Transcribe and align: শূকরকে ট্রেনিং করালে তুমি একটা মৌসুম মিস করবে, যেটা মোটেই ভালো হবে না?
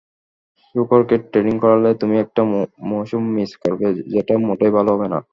শূকরকে 0.75 1.15
ট্রেনিং 1.31 1.55
করালে 1.63 1.89
তুমি 2.01 2.15
একটা 2.19 2.41
মৌসুম 2.89 3.23
মিস 3.35 3.51
করবে, 3.63 3.87
যেটা 4.13 4.33
মোটেই 4.47 4.71
ভালো 4.77 4.89
হবে 4.93 5.07
না? 5.13 5.19